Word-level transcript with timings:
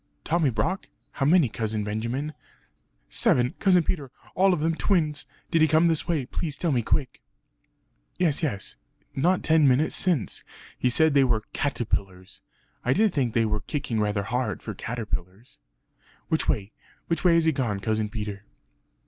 "Tommy 0.23 0.49
Brock? 0.49 0.87
how 1.11 1.27
many, 1.27 1.47
Cousin 1.47 1.83
Benjamin?" 1.83 2.33
"Seven, 3.07 3.53
Cousin 3.59 3.83
Peter, 3.83 4.05
and 4.05 4.31
all 4.33 4.51
of 4.51 4.59
them 4.59 4.73
twins! 4.73 5.27
Did 5.51 5.61
he 5.61 5.67
come 5.67 5.87
this 5.89 6.07
way? 6.07 6.25
Please 6.25 6.57
tell 6.57 6.71
me 6.71 6.81
quick!" 6.81 7.21
"Yes, 8.17 8.41
yes; 8.41 8.77
not 9.15 9.43
ten 9.43 9.67
minutes 9.67 9.95
since... 9.95 10.43
he 10.75 10.89
said 10.89 11.13
they 11.13 11.23
were 11.23 11.43
caterpillars; 11.53 12.41
I 12.83 12.93
did 12.93 13.13
think 13.13 13.35
they 13.35 13.45
were 13.45 13.61
kicking 13.61 13.99
rather 13.99 14.23
hard, 14.23 14.63
for 14.63 14.73
caterpillars." 14.73 15.59
"Which 16.29 16.49
way? 16.49 16.71
which 17.05 17.23
way 17.23 17.35
has 17.35 17.45
he 17.45 17.51
gone, 17.51 17.79
Cousin 17.79 18.09
Peter?" 18.09 18.43